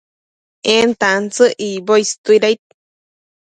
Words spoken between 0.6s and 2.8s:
en tantsëc icboc istuidaid